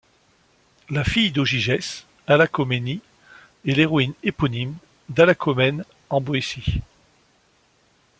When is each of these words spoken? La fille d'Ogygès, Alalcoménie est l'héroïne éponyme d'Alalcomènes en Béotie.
La 0.89 1.03
fille 1.03 1.31
d'Ogygès, 1.31 2.07
Alalcoménie 2.25 3.01
est 3.67 3.73
l'héroïne 3.75 4.15
éponyme 4.23 4.73
d'Alalcomènes 5.09 5.85
en 6.09 6.19
Béotie. 6.21 6.81